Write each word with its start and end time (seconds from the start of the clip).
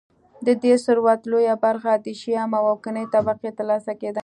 د 0.45 0.47
دې 0.63 0.73
ثروت 0.85 1.21
لویه 1.31 1.55
برخه 1.65 1.93
د 2.05 2.07
شیام 2.21 2.51
او 2.57 2.63
واکمنې 2.69 3.05
طبقې 3.15 3.49
ترلاسه 3.57 3.91
کېده 4.01 4.19